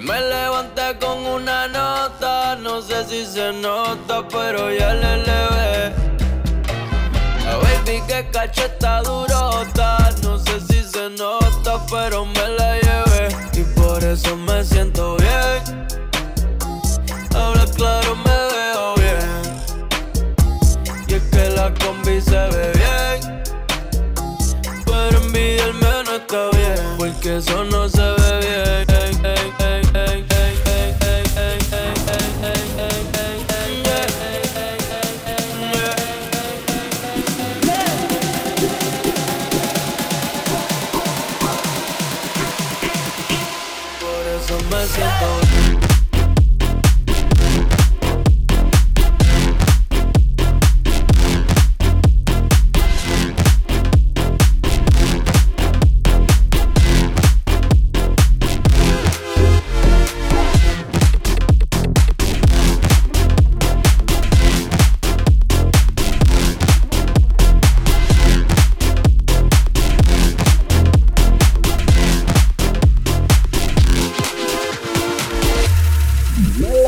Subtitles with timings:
[0.00, 5.92] Me levanté con una nota, no sé si se nota, pero ya le levé.
[7.44, 13.28] La baby que cacheta durota, no sé si se nota, pero me la llevé.
[13.52, 15.86] Y por eso me siento bien.
[17.34, 19.42] Ahora claro me veo bien.
[21.08, 23.42] Y es que la combi se ve bien.
[24.86, 26.96] Pero envidiarme no está bien.
[26.96, 27.79] Porque eso no
[44.86, 45.49] siento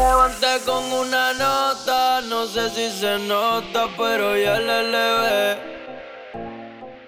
[0.02, 5.72] levanté con una nota, no sé si se nota, pero ya le levé.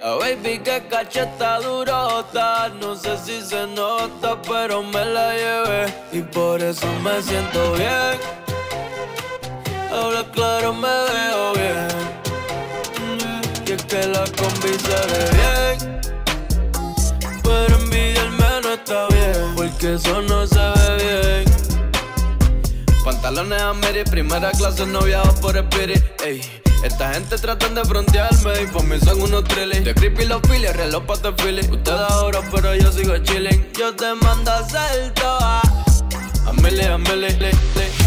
[0.02, 5.82] A baby que cacheta durota, no sé si se nota, pero me la llevé
[6.12, 8.14] y por eso me siento bien.
[9.90, 11.88] Ahora claro me veo bien.
[13.66, 16.00] Y es que la combi se ve bien.
[17.42, 20.43] Pero envidiarme no está bien, porque eso no.
[23.24, 26.42] Pantalones a Mary, primera clase, no viajo por Spirit, ey.
[26.84, 29.82] Esta gente tratan de frontearme y por mí son unos trillis.
[29.82, 31.62] De creepy los files, reloj pa' te Philly.
[31.62, 33.66] Ustedes ahora, pero yo sigo chilling.
[33.78, 35.62] Yo te mando a hacer toa.
[36.46, 38.03] A Millie, a Millie, le, le,